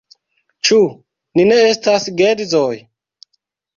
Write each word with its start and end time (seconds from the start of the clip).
Ĉu 0.69 0.77
ni 1.39 1.45
ne 1.51 1.59
estas 1.73 2.09
geedzoj? 2.23 2.75